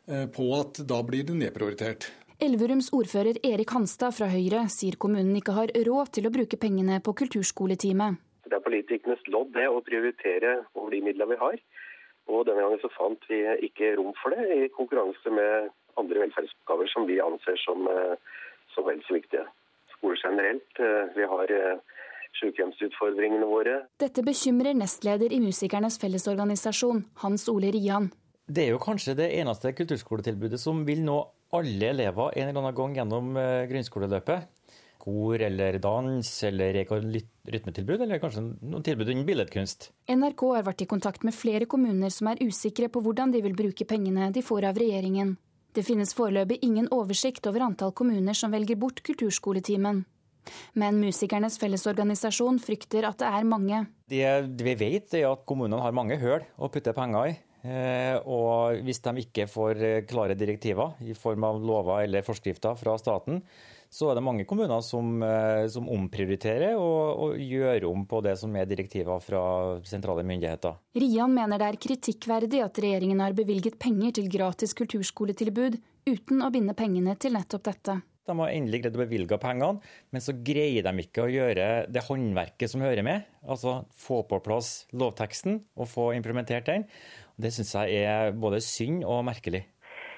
eh, 0.09 0.25
på 0.25 0.49
at 0.57 0.81
da 0.89 1.01
blir 1.05 1.27
det 1.27 1.37
nedprioritert. 1.37 2.09
Elverums 2.41 2.89
ordfører 2.97 3.37
Erik 3.47 3.71
Hanstad 3.71 4.17
fra 4.17 4.27
Høyre 4.27 4.65
sier 4.73 4.97
kommunen 4.99 5.37
ikke 5.37 5.53
har 5.55 5.71
råd 5.85 6.15
til 6.17 6.25
å 6.27 6.33
bruke 6.33 6.57
pengene 6.59 6.97
på 7.03 7.13
kulturskoletime. 7.21 8.15
Det 8.45 8.57
er 8.57 8.65
politikernes 8.65 9.23
lodd 9.33 9.53
det 9.55 9.65
å 9.69 9.81
prioritere 9.85 10.59
over 10.75 10.93
de 10.93 11.01
midlene 11.05 11.33
vi 11.33 11.41
har. 11.41 11.57
Og 12.31 12.45
denne 12.47 12.63
gangen 12.63 12.81
så 12.81 12.89
fant 12.93 13.25
vi 13.29 13.41
ikke 13.67 13.95
rom 13.99 14.13
for 14.21 14.33
det, 14.33 14.45
i 14.49 14.71
konkurranse 14.73 15.33
med 15.33 15.69
andre 16.01 16.25
velferdsoppgaver 16.25 16.89
som 16.91 17.05
vi 17.09 17.19
anser 17.21 17.57
som, 17.61 17.85
eh, 17.87 18.15
som 18.73 18.87
vel 18.87 19.01
så 19.07 19.17
viktige. 19.17 19.45
Skoler 19.95 20.19
generelt. 20.23 20.79
Eh, 20.79 21.13
vi 21.15 21.27
har 21.33 21.51
eh, 21.51 21.77
sykehjemsutfordringene 22.39 23.47
våre. 23.49 23.77
Dette 24.01 24.25
bekymrer 24.25 24.75
nestleder 24.75 25.31
i 25.31 25.39
Musikernes 25.39 25.99
Fellesorganisasjon, 26.01 27.05
Hans 27.23 27.47
Ole 27.49 27.71
Rian. 27.71 28.11
Det 28.45 28.65
er 28.65 28.75
jo 28.75 28.81
kanskje 28.81 29.15
det 29.17 29.31
eneste 29.39 29.73
kulturskoletilbudet 29.73 30.59
som 30.61 30.83
vil 30.85 31.01
nå 31.05 31.21
alle 31.55 31.93
elever 31.93 32.35
en 32.35 32.49
eller 32.49 32.61
annen 32.61 32.77
gang 32.77 32.97
gjennom 32.99 33.31
grunnskoleløpet 33.71 34.51
kor 35.05 35.41
eller 35.41 35.77
dans 35.79 36.29
eller 36.49 36.81
rytmetilbud, 36.81 38.01
eller 38.01 38.21
kanskje 38.21 38.43
noen 38.65 38.85
tilbud 38.85 39.11
innen 39.13 39.27
billedkunst. 39.27 39.91
NRK 40.09 40.45
har 40.57 40.65
vært 40.65 40.81
i 40.81 40.89
kontakt 40.89 41.25
med 41.27 41.37
flere 41.37 41.69
kommuner 41.69 42.13
som 42.13 42.31
er 42.31 42.41
usikre 42.41 42.89
på 42.89 43.03
hvordan 43.05 43.35
de 43.35 43.43
vil 43.45 43.57
bruke 43.57 43.85
pengene 43.85 44.31
de 44.33 44.43
får 44.45 44.71
av 44.71 44.81
regjeringen. 44.81 45.35
Det 45.75 45.83
finnes 45.83 46.15
foreløpig 46.15 46.61
ingen 46.63 46.87
oversikt 46.95 47.45
over 47.49 47.67
antall 47.67 47.91
kommuner 47.93 48.37
som 48.37 48.53
velger 48.53 48.79
bort 48.79 49.03
kulturskoletimen. 49.05 50.05
Men 50.77 51.01
Musikernes 51.01 51.57
Fellesorganisasjon 51.61 52.61
frykter 52.61 53.07
at 53.09 53.19
det 53.21 53.27
er 53.27 53.47
mange. 53.49 53.81
Det, 54.09 54.23
vi 54.61 54.75
vet, 54.79 55.13
er 55.17 55.27
at 55.31 55.43
kommunene 55.49 55.81
har 55.83 55.95
mange 55.97 56.17
høl 56.21 56.45
å 56.55 56.69
putte 56.71 56.93
penger 56.95 57.33
i. 57.33 57.35
Eh, 57.65 58.15
og 58.29 58.83
hvis 58.85 59.01
de 59.01 59.23
ikke 59.23 59.47
får 59.49 59.81
klare 60.09 60.37
direktiver 60.37 61.01
i 61.01 61.17
form 61.17 61.47
av 61.47 61.57
lover 61.65 62.05
eller 62.05 62.25
forskrifter 62.25 62.77
fra 62.77 62.93
staten, 63.01 63.41
så 63.95 64.09
er 64.11 64.17
det 64.17 64.25
mange 64.25 64.43
kommuner 64.47 64.81
som, 64.83 65.21
eh, 65.23 65.65
som 65.71 65.87
omprioriterer 65.91 66.75
og, 66.75 67.21
og, 67.23 67.35
gjør 67.39 67.87
om 67.87 68.03
på 68.09 68.19
det 68.25 68.33
som 68.41 68.55
er 68.59 68.67
direktiver 68.67 69.21
fra 69.23 69.43
sentrale 69.87 70.25
myndigheter. 70.27 70.75
Rian 70.99 71.35
mener 71.35 71.61
det 71.61 71.69
er 71.69 71.83
kritikkverdig 71.87 72.63
at 72.65 72.81
regjeringen 72.83 73.23
har 73.23 73.37
bevilget 73.37 73.79
penger 73.79 74.17
til 74.19 74.27
gratis 74.31 74.75
kulturskoletilbud 74.75 75.79
uten 76.11 76.43
å 76.43 76.51
binde 76.51 76.75
pengene 76.77 77.15
til 77.19 77.37
nettopp 77.37 77.65
dette. 77.69 78.01
De 78.25 78.33
har 78.33 78.55
endelig 78.55 78.81
greid 78.81 78.95
å 78.97 79.03
bevilge 79.03 79.37
pengene, 79.37 79.91
men 80.09 80.23
så 80.23 80.33
greier 80.33 80.81
de 80.83 81.03
ikke 81.03 81.27
å 81.27 81.29
gjøre 81.29 81.67
det 81.93 82.03
håndverket 82.07 82.71
som 82.71 82.81
hører 82.81 83.05
med. 83.05 83.27
Altså 83.45 83.83
få 83.93 84.23
på 84.25 84.41
plass 84.43 84.87
lovteksten 84.97 85.59
og 85.77 85.91
få 85.91 86.09
implementert 86.17 86.65
den. 86.71 86.87
Det 87.37 87.53
syns 87.53 87.75
jeg 87.77 88.01
er 88.09 88.33
både 88.33 88.63
synd 88.65 89.05
og 89.05 89.21
merkelig. 89.27 89.61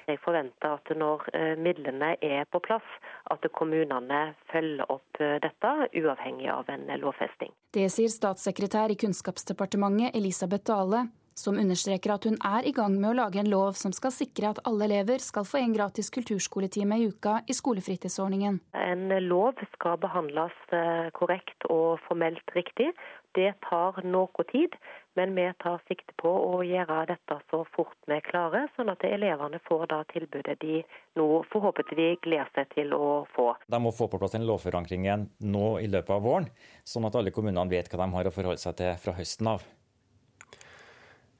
Jeg 0.07 0.21
forventer 0.23 0.77
at 0.77 0.91
når 0.95 1.25
eh, 1.35 1.53
midlene 1.59 2.13
er 2.23 2.47
på 2.47 2.61
plass, 2.63 2.87
at 3.27 3.43
kommunene 3.57 4.21
følger 4.53 4.87
opp 4.93 5.19
eh, 5.19 5.35
dette, 5.43 5.73
uavhengig 5.99 6.47
av 6.53 6.71
en 6.71 6.87
lovfesting. 7.01 7.51
Det 7.75 7.89
sier 7.91 8.11
statssekretær 8.13 8.93
i 8.93 8.99
Kunnskapsdepartementet 9.01 10.15
Elisabeth 10.15 10.63
Dale, 10.71 11.09
som 11.37 11.59
understreker 11.61 12.15
at 12.15 12.25
hun 12.25 12.37
er 12.45 12.65
i 12.65 12.73
gang 12.73 12.95
med 12.97 13.11
å 13.11 13.17
lage 13.19 13.41
en 13.41 13.49
lov 13.51 13.75
som 13.77 13.93
skal 13.93 14.13
sikre 14.13 14.49
at 14.53 14.61
alle 14.69 14.87
elever 14.87 15.21
skal 15.21 15.45
få 15.45 15.59
en 15.59 15.75
gratis 15.75 16.09
kulturskoletime 16.13 16.97
i 16.97 17.09
uka 17.11 17.41
i 17.45 17.55
skolefritidsordningen. 17.57 18.59
En 18.79 19.05
lov 19.27 19.61
skal 19.75 19.99
behandles 20.01 20.55
eh, 20.73 21.11
korrekt 21.17 21.67
og 21.69 22.01
formelt 22.07 22.55
riktig. 22.57 22.89
Det 23.35 23.51
tar 23.67 23.99
noe 24.07 24.45
tid, 24.51 24.75
men 25.17 25.33
vi 25.35 25.45
tar 25.63 25.81
sikte 25.89 26.13
på 26.21 26.29
å 26.29 26.61
gjøre 26.65 27.03
dette 27.09 27.39
så 27.51 27.63
fort 27.75 27.97
vi 28.09 28.19
klarer, 28.25 28.69
sånn 28.75 28.91
at 28.93 29.05
elevene 29.07 29.59
får 29.67 29.87
da 29.93 30.03
tilbudet 30.13 30.59
de 30.61 30.81
nå 31.19 31.27
forhåpentligvis 31.51 32.21
gleder 32.25 32.51
seg 32.55 32.69
til 32.75 32.93
å 32.97 33.25
få. 33.35 33.49
De 33.67 33.81
må 33.81 33.93
få 33.95 34.09
på 34.11 34.21
plass 34.21 34.37
en 34.37 34.47
lovforankring 34.47 35.07
igjen 35.07 35.27
nå 35.41 35.77
i 35.81 35.89
løpet 35.91 36.15
av 36.17 36.23
våren, 36.25 36.49
sånn 36.85 37.09
at 37.09 37.17
alle 37.19 37.33
kommunene 37.35 37.69
vet 37.73 37.89
hva 37.91 38.03
de 38.03 38.13
har 38.15 38.29
å 38.29 38.35
forholde 38.35 38.61
seg 38.61 38.77
til 38.79 38.95
fra 39.01 39.17
høsten 39.17 39.53
av. 39.57 39.65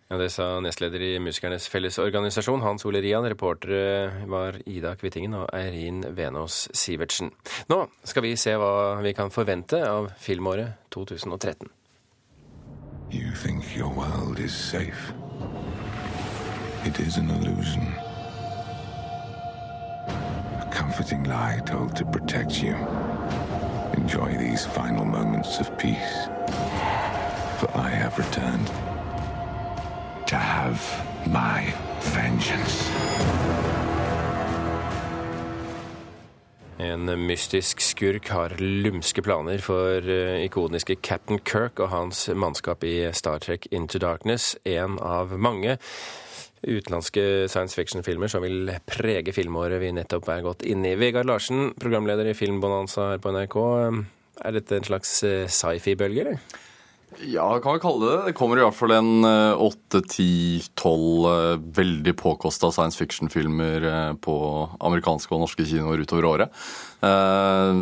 Ja, 0.10 0.18
Det 0.18 0.30
sa 0.32 0.60
nestleder 0.64 1.02
i 1.04 1.20
Musikernes 1.20 1.68
Fellesorganisasjon, 1.68 2.62
Hans 2.62 2.86
Ole 2.86 3.02
Rian. 3.04 3.26
Reportere 3.28 4.24
var 4.32 4.56
Ida 4.66 4.94
Kvittingen 4.96 5.34
og 5.34 5.50
Eirin 5.54 6.00
Venås 6.16 6.70
Sivertsen. 6.72 7.34
Nå 7.68 7.82
skal 8.08 8.24
vi 8.24 8.36
se 8.40 8.54
hva 8.56 9.02
vi 9.04 9.12
kan 9.14 9.32
forvente 9.32 9.82
av 9.84 10.08
filmåret 10.18 10.80
2013. 10.96 11.68
You 13.12 13.36
think 13.36 13.76
your 13.76 13.92
world 13.92 14.40
is 14.40 14.54
safe. 14.54 15.12
It 16.86 17.00
is 17.00 17.18
an 17.18 17.30
illusion. 17.30 17.92
A 20.08 20.70
comforting 20.72 21.24
lie 21.24 21.60
told 21.66 21.96
to 21.98 22.06
protect 22.06 22.64
you. 22.64 22.76
Enjoy 23.98 24.38
these 24.38 24.66
final 24.66 25.04
moments 25.04 25.60
of 25.60 25.68
peace. 25.78 26.30
For 27.60 27.70
I 27.76 27.90
have 27.90 28.18
returned 28.18 28.72
to 30.28 30.36
have 30.36 30.80
my 31.26 31.74
vengeance. 32.14 32.92
En 36.78 37.08
mystisk 37.26 37.82
skurk 37.82 38.28
har 38.30 38.54
lumske 38.60 39.24
planer 39.26 39.64
for 39.64 40.04
eh, 40.04 40.44
ikoniske 40.46 41.00
Captain 41.02 41.40
Kirk 41.40 41.80
og 41.80 41.90
hans 41.94 42.28
mannskap 42.36 42.84
i 42.86 43.08
Star 43.16 43.40
Trek 43.42 43.70
Into 43.72 44.02
Darkness, 44.04 44.56
en 44.68 45.00
av 45.00 45.34
mange 45.40 45.80
utenlandske 46.68 47.48
science 47.48 47.78
fiction-filmer 47.78 48.30
som 48.30 48.44
vil 48.44 48.72
prege 48.90 49.34
filmåret 49.34 49.80
vi 49.82 49.94
nettopp 49.96 50.28
er 50.34 50.46
gått 50.46 50.68
inn 50.68 50.84
i. 50.86 50.96
Vegard 51.00 51.30
Larsen, 51.30 51.72
programleder 51.80 52.28
i 52.28 52.38
Filmbonanza 52.38 53.14
her 53.14 53.24
på 53.24 53.32
NRK. 53.32 53.60
Er 54.44 54.58
dette 54.60 54.78
en 54.78 54.92
slags 54.92 55.22
eh, 55.24 55.46
sci-fi-bølge, 55.48 56.28
eller? 56.28 56.66
Ja, 57.24 57.60
kan 57.64 57.74
vi 57.74 57.82
kalle 57.82 58.04
det 58.04 58.18
det. 58.28 58.34
Kommer 58.38 58.60
i 58.60 58.64
hvert 58.66 58.76
fall 58.76 58.92
en 58.94 59.26
åtte, 59.26 60.02
ti, 60.12 60.60
tolv 60.78 61.64
veldig 61.74 62.14
påkosta 62.20 62.70
science 62.76 63.00
fiction-filmer 63.00 63.88
på 64.22 64.36
amerikanske 64.84 65.32
og 65.34 65.46
norske 65.46 65.66
kinoer 65.66 66.04
utover 66.04 66.28
året. 66.30 66.60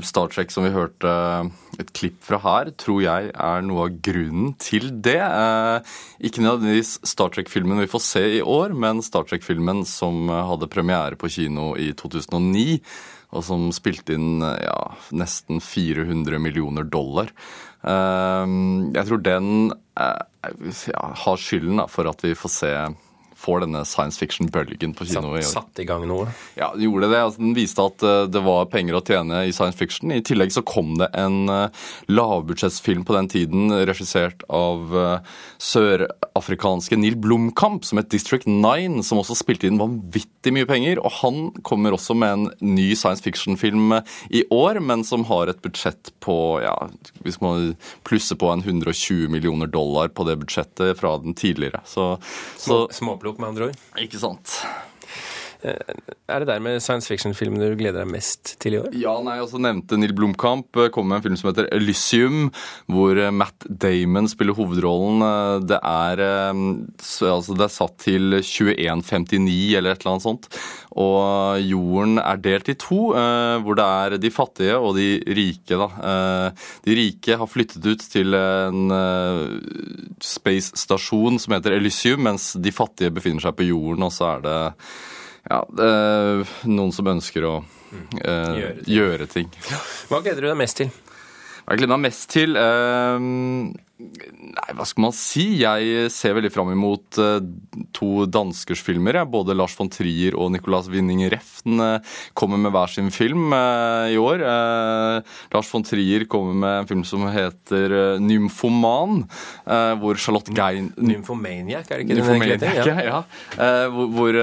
Star 0.05 0.29
Trek, 0.32 0.53
som 0.53 0.67
vi 0.67 0.72
hørte 0.75 1.15
et 1.82 1.91
klipp 1.98 2.22
fra 2.24 2.39
her, 2.46 2.72
tror 2.79 3.01
jeg 3.03 3.34
er 3.34 3.65
noe 3.65 3.89
av 3.89 3.98
grunnen 4.05 4.53
til 4.62 4.88
det. 5.03 5.20
Ikke 6.22 6.46
nødvendigvis 6.46 7.00
Star 7.10 7.34
Trek-filmen 7.34 7.82
vi 7.82 7.89
får 7.91 8.05
se 8.05 8.24
i 8.38 8.46
år, 8.46 8.77
men 8.77 9.03
Star 9.03 9.27
Trek-filmen 9.27 9.84
som 9.89 10.29
hadde 10.29 10.72
premiere 10.72 11.20
på 11.20 11.34
kino 11.34 11.74
i 11.82 11.91
2009 11.98 12.79
og 13.36 13.44
som 13.44 13.67
spilte 13.75 14.15
inn 14.15 14.39
ja, 14.44 14.79
nesten 15.15 15.62
400 15.63 16.39
millioner 16.39 16.88
dollar. 16.88 17.32
Ehm, 17.86 18.94
jeg 18.96 19.06
tror 19.08 19.22
den 19.22 19.50
ja, 19.96 20.13
har 21.25 21.42
skylden 21.42 21.84
for 21.92 22.10
at 22.10 22.24
vi 22.25 22.34
får 22.38 22.54
se 22.54 22.72
får 23.36 23.65
denne 23.65 23.84
science 23.88 24.20
fiction-bølgen 24.20 24.94
på 24.96 25.08
kino 25.10 25.34
i 25.36 25.42
år. 25.42 25.48
Satt 25.48 25.80
i 25.82 25.86
gang 25.88 26.06
noe? 26.10 26.30
Ja, 26.58 26.72
det 26.75 26.88
gjorde 26.88 27.10
det. 27.12 27.20
Altså, 27.20 27.42
den 27.44 27.56
viste 27.58 27.84
at 27.84 28.06
uh, 28.06 28.24
det 28.32 28.42
var 28.46 28.70
penger 28.72 28.98
å 28.98 29.04
tjene 29.06 29.44
i 29.46 29.54
science 29.56 29.77
fiction. 29.80 30.13
I 30.15 30.24
tillegg 30.25 30.54
så 30.56 30.63
kom 30.65 30.96
det 31.01 31.10
en 31.18 31.51
uh, 31.51 31.88
lavbudsjettsfilm 32.12 33.04
på 33.08 33.15
den 33.18 33.30
tiden, 33.32 33.74
regissert 33.88 34.46
av 34.48 34.96
uh, 34.96 35.36
sørafrikanske 35.62 37.00
Neil 37.00 37.18
Blomkamp, 37.22 37.86
som 37.88 38.00
het 38.01 38.12
District 38.13 38.48
9, 38.48 39.04
som 39.06 39.22
også 39.22 39.38
spilte 39.39 39.70
inn 39.70 39.82
vanvittig 39.82 40.56
mye 40.56 40.70
penger. 40.70 41.04
Og 41.04 41.20
han 41.20 41.42
kommer 41.68 41.96
også 41.96 42.15
med 42.18 42.38
en 42.38 42.75
ny 42.75 42.92
science 42.96 43.25
fiction-film 43.25 44.00
i 44.30 44.46
år, 44.54 44.80
men 44.80 45.04
som 45.08 45.27
har 45.30 45.51
et 45.51 45.62
budsjett 45.65 46.13
på 46.24 46.38
ja, 46.63 46.75
hvis 47.25 47.42
man 47.44 47.74
plusser 48.08 48.39
på 48.39 48.50
en 48.54 48.63
120 48.63 49.30
millioner 49.34 49.70
dollar 49.72 50.12
på 50.15 50.25
det 50.27 50.38
budsjettet 50.42 50.96
fra 51.00 51.15
den 51.22 51.36
tidligere. 51.38 51.82
Så, 51.86 52.15
så 52.58 52.86
Småplukk 53.36 53.39
med 53.39 53.48
andre 53.48 53.65
ord. 53.70 53.75
Ikke 54.00 54.20
sant. 54.20 54.65
Eh, 55.65 55.98
er 56.29 56.41
det 56.41 56.50
der 56.50 56.62
med 56.63 56.81
science 56.84 57.10
fiction-filmene 57.10 57.72
du 57.72 57.77
gleder 57.79 58.03
deg 58.03 58.12
mest 58.12 58.55
til 58.62 58.77
i 58.77 58.79
år? 58.81 58.89
Ja, 58.98 59.15
nei, 59.25 59.38
altså 59.41 59.62
nevnte 59.62 59.98
Neil 59.98 60.13
Blomkamp. 60.17 60.69
Eh, 60.77 60.91
kom 60.93 61.10
med 61.10 61.19
en 61.19 61.25
film 61.25 61.39
som 61.39 61.50
heter 61.50 61.69
Elysium, 61.74 62.50
hvor 62.91 63.17
eh, 63.17 63.34
Matt 63.34 63.65
Damon 63.65 64.29
spiller 64.29 64.57
hovedrollen. 64.57 65.24
Det 65.65 65.79
er, 65.79 66.22
altså, 66.53 67.55
det 67.55 67.65
er 67.65 67.74
satt 67.74 67.95
til 68.03 68.38
2159 68.41 69.77
eller 69.79 69.95
et 69.95 70.03
eller 70.03 70.15
annet 70.15 70.25
sånt. 70.25 70.50
Og 70.95 71.62
jorden 71.65 72.19
er 72.22 72.39
delt 72.39 72.69
i 72.72 72.77
to, 72.79 73.00
hvor 73.12 73.77
det 73.77 73.86
er 73.86 74.15
de 74.22 74.31
fattige 74.31 74.77
og 74.79 74.95
de 74.95 75.17
rike. 75.36 75.75
Da. 75.75 76.51
De 76.86 76.95
rike 76.95 77.36
har 77.41 77.51
flyttet 77.51 77.84
ut 77.84 78.05
til 78.13 78.38
en 78.38 78.93
space-stasjon 80.24 81.41
som 81.41 81.57
heter 81.57 81.75
Elysium, 81.75 82.24
mens 82.29 82.53
de 82.55 82.72
fattige 82.75 83.13
befinner 83.15 83.43
seg 83.43 83.57
på 83.60 83.67
jorden, 83.67 84.07
og 84.07 84.15
så 84.15 84.36
er 84.38 84.45
det 84.45 84.57
ja, 85.50 85.62
er 85.86 86.54
noen 86.70 86.94
som 86.96 87.10
ønsker 87.12 87.46
å 87.46 87.56
eh, 87.62 88.54
gjøre, 88.60 88.78
ting. 88.82 88.94
gjøre, 88.96 89.28
ting. 89.32 89.52
Hva 90.10 90.22
gleder 90.25 90.46
du 90.46 90.50
deg 90.50 90.62
mest 90.62 90.82
til? 90.82 90.94
Hva 91.66 91.74
jeg 91.74 91.82
gleder 91.82 91.94
meg 91.96 92.08
mest 92.08 92.30
til? 92.34 92.58
Eh, 92.60 93.30
Nei, 93.96 94.74
hva 94.75 94.84
skal 94.84 95.06
man 95.06 95.14
si? 95.16 95.44
Jeg 95.62 96.10
ser 96.12 96.34
veldig 96.36 96.50
fram 96.52 96.68
imot 96.74 97.16
uh, 97.22 97.38
to 97.96 98.25
danskers 98.28 98.82
filmer. 98.84 99.22
Både 99.32 99.56
Lars 99.56 99.72
von 99.80 99.88
Trier 99.88 100.36
og 100.36 100.50
Nicolas 100.52 100.90
Winning 100.92 101.22
Refn 101.32 101.80
uh, 101.80 102.18
kommer 102.36 102.60
med 102.60 102.74
hver 102.75 102.92
sin 102.92 103.08
film 103.16 103.56
uh, 103.56 104.12
i 104.12 104.18
år. 104.20 104.44
Lars 105.56 105.70
von 105.72 105.86
Trier 105.88 106.25
kommer 106.28 106.58
med 106.60 106.82
en 106.82 106.90
film 106.90 107.06
som 107.08 107.24
heter 107.32 108.20
Nymfoman, 108.20 109.24
hvor 110.02 110.20
Charlotte 110.20 110.54
Gein... 110.56 110.90
Nymphomaniac, 110.98 111.88
er 111.90 112.02
det 112.02 112.06
ikke 112.06 112.18
det 112.18 112.25
den 112.28 112.44
heter? 112.44 112.92
Ja. 112.92 113.06
ja. 113.06 113.88
Hvor 113.90 114.38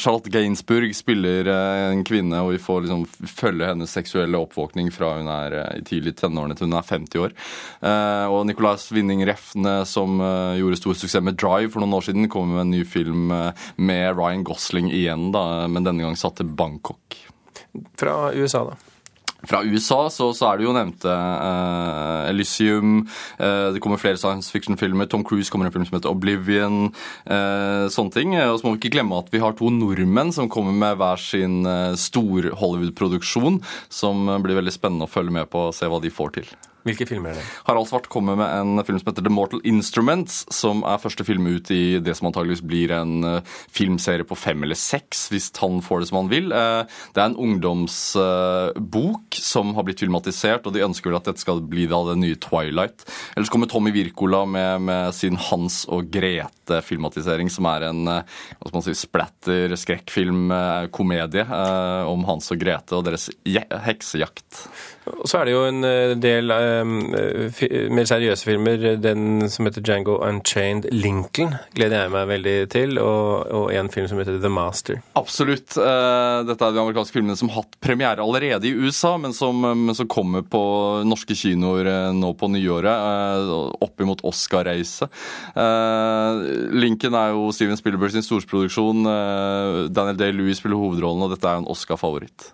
Charlotte 0.00 0.32
Gainsburg 0.32 0.92
spiller 0.96 1.48
en 1.92 2.04
kvinne, 2.06 2.42
og 2.44 2.52
vi 2.54 2.60
får 2.62 2.84
liksom 2.86 3.04
følge 3.30 3.70
hennes 3.72 3.96
seksuelle 3.98 4.40
oppvåkning 4.40 4.92
fra 4.94 5.14
hun 5.18 5.30
er 5.32 5.58
i 5.78 5.84
tidlig 5.88 6.16
tenårene 6.20 6.58
til 6.58 6.68
hun 6.68 6.78
er 6.78 6.88
50 6.92 7.24
år. 7.24 7.36
Og 8.32 8.44
Nicolas 8.48 8.81
Svinning 8.82 9.24
Refne, 9.28 9.82
som 9.88 10.20
uh, 10.22 10.58
gjorde 10.58 10.80
stor 10.80 10.98
suksess 10.98 11.24
med 11.24 11.38
Drive 11.40 11.72
for 11.72 11.82
noen 11.82 11.98
år 11.98 12.08
siden, 12.08 12.30
kommer 12.32 12.58
med 12.58 12.66
en 12.66 12.74
ny 12.76 12.84
film 12.88 13.32
uh, 13.34 13.66
med 13.78 14.16
Ryan 14.18 14.46
Gosling 14.46 14.92
igjen, 14.92 15.30
da, 15.34 15.66
men 15.70 15.86
denne 15.86 16.04
gang 16.04 16.18
satt 16.18 16.40
til 16.40 16.50
Bangkok. 16.50 17.20
Fra 17.98 18.32
USA, 18.36 18.66
da? 18.72 18.92
Fra 19.42 19.62
USA 19.66 20.06
så, 20.10 20.28
så, 20.36 20.46
er 20.48 20.60
det 20.60 20.66
jo 20.68 20.74
nevnte 20.76 21.10
uh, 21.10 22.28
Elysium. 22.30 23.00
Uh, 23.40 23.72
det 23.74 23.82
kommer 23.82 23.98
flere 23.98 24.20
science 24.20 24.52
fiction-filmer. 24.54 25.08
Tom 25.10 25.24
Cruise 25.26 25.50
kommer 25.50 25.66
en 25.66 25.74
film 25.74 25.86
som 25.88 25.98
heter 25.98 26.12
Oblivion. 26.12 26.92
Uh, 27.26 27.88
sånne 27.90 28.14
ting. 28.14 28.36
Og 28.38 28.60
så 28.60 28.66
må 28.66 28.76
vi 28.76 28.84
ikke 28.84 28.94
glemme 28.98 29.18
at 29.18 29.32
vi 29.34 29.42
har 29.42 29.56
to 29.58 29.72
nordmenn 29.74 30.30
som 30.34 30.50
kommer 30.52 30.76
med 30.76 31.00
hver 31.00 31.18
sin 31.18 31.62
stor 31.98 32.52
Hollywood-produksjon, 32.60 33.58
som 33.90 34.28
blir 34.44 34.60
veldig 34.60 34.74
spennende 34.74 35.08
å 35.08 35.10
følge 35.10 35.34
med 35.40 35.50
på 35.50 35.68
og 35.68 35.74
se 35.76 35.90
hva 35.90 35.98
de 36.02 36.12
får 36.12 36.38
til. 36.38 36.54
Hvilke 36.82 37.06
filmer 37.06 37.30
er 37.30 37.38
det? 37.38 37.44
Harald 37.68 37.86
Svart 37.86 38.08
kommer 38.10 38.34
med 38.38 38.50
en 38.50 38.82
film 38.82 38.98
som 38.98 39.12
heter 39.12 39.22
The 39.22 39.32
Mortal 39.32 39.60
Instruments, 39.68 40.40
som 40.50 40.82
er 40.82 41.02
første 41.02 41.24
film 41.26 41.46
ut 41.46 41.70
i 41.70 42.00
det 42.02 42.16
som 42.18 42.26
antageligvis 42.30 42.64
blir 42.66 42.94
en 42.96 43.22
uh, 43.22 43.52
filmserie 43.70 44.26
på 44.26 44.38
fem 44.38 44.64
eller 44.66 44.78
seks, 44.78 45.28
hvis 45.30 45.50
han 45.62 45.78
får 45.84 46.02
det 46.02 46.08
som 46.10 46.22
han 46.22 46.30
vil. 46.32 46.50
Uh, 46.50 46.82
det 47.14 47.22
er 47.22 47.30
en 47.30 47.38
ungdomsbok 47.38 49.38
uh, 49.38 49.42
som 49.52 49.74
har 49.76 49.86
blitt 49.86 50.02
filmatisert, 50.02 50.66
og 50.66 50.74
de 50.74 50.82
ønsker 50.82 51.10
vel 51.10 51.20
at 51.20 51.30
dette 51.30 51.44
skal 51.44 51.62
bli 51.62 51.86
da 51.90 52.00
det 52.10 52.18
nye 52.22 52.40
Twilight. 52.42 53.06
Ellers 53.36 53.52
kommer 53.52 53.70
Tommy 53.70 53.94
Wirkola 53.94 54.42
med, 54.48 54.82
med 54.88 55.14
sin 55.14 55.38
Hans 55.38 55.84
og 55.86 56.10
Grete-filmatisering, 56.10 57.52
som 57.52 57.70
er 57.70 57.86
en 57.92 58.02
hva 58.10 58.66
skal 58.66 58.78
man 58.78 58.86
si, 58.88 58.96
splatter, 58.98 59.76
skrekkfilm, 59.78 60.50
komedie 60.94 61.46
om 62.08 62.26
Hans 62.26 62.50
og 62.54 62.60
Grete 62.62 62.98
og 62.98 63.06
deres 63.06 63.28
heksejakt. 63.46 64.64
Og 65.12 65.26
så 65.30 65.40
er 65.40 65.48
det 65.48 65.54
jo 65.54 65.64
en 65.68 65.86
del 66.22 66.50
Eh, 66.71 66.71
mer 66.82 68.06
seriøse 68.08 68.46
filmer. 68.46 68.86
Den 69.02 69.48
som 69.52 69.66
heter 69.68 69.84
Django 69.84 70.18
Unchained 70.24 70.88
Lincoln 70.94 71.54
gleder 71.76 72.04
jeg 72.04 72.12
meg 72.14 72.28
veldig 72.30 72.54
til. 72.72 72.98
Og, 73.02 73.50
og 73.52 73.66
en 73.74 73.90
film 73.92 74.08
som 74.10 74.20
heter 74.20 74.38
The 74.42 74.50
Master. 74.52 75.02
Absolutt. 75.18 75.76
Eh, 75.76 76.38
dette 76.48 76.66
er 76.66 76.76
de 76.76 76.82
amerikanske 76.82 77.18
filmene 77.18 77.38
som 77.38 77.50
har 77.52 77.62
hatt 77.62 77.78
premiere 77.82 78.24
allerede 78.24 78.68
i 78.68 78.74
USA, 78.76 79.14
men 79.20 79.34
som, 79.36 79.60
men 79.62 79.96
som 79.98 80.10
kommer 80.10 80.44
på 80.46 80.62
norske 81.08 81.36
kinoer 81.38 81.90
eh, 81.90 82.08
nå 82.16 82.32
på 82.38 82.50
nyåret. 82.52 83.52
Oppimot 83.82 84.24
Oscar-reise. 84.28 85.08
Lincoln 86.72 87.18
er 87.18 87.34
jo 87.34 87.50
Steven 87.54 87.78
Spielberg 87.78 88.14
sin 88.14 88.24
storproduksjon. 88.26 89.06
Daniel 89.92 90.18
Day-Lewis 90.18 90.62
spiller 90.62 90.80
hovedrollen, 90.80 91.26
og 91.26 91.34
dette 91.34 91.48
er 91.48 91.62
en 91.62 91.70
Oscar-favoritt. 91.72 92.52